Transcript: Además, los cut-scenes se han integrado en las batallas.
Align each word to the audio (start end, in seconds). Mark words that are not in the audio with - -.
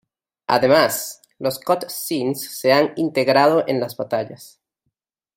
Además, 0.47 1.21
los 1.37 1.59
cut-scenes 1.59 2.57
se 2.59 2.73
han 2.73 2.91
integrado 2.95 3.65
en 3.67 3.79
las 3.79 3.95
batallas. 3.95 4.59